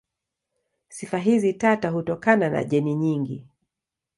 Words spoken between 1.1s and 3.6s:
hizi tata hutokana na jeni nyingi.